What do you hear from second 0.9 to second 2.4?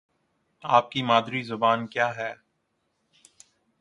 کی مادری زبان کیا ہے؟